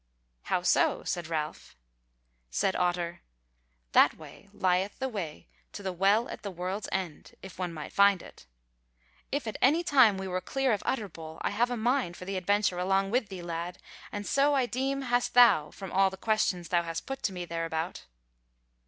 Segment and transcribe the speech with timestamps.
[0.45, 1.75] "How so?" said Ralph.
[2.49, 3.21] Said Otter:
[3.91, 7.93] "That way lieth the way to the Well at the World's End, if one might
[7.93, 8.47] find it.
[9.31, 12.35] If at any time we were clear of Utterbol, I have a mind for the
[12.37, 13.77] adventure along with thee, lad,
[14.11, 17.45] and so I deem hast thou from all the questions thou hast put to me
[17.45, 18.05] thereabout."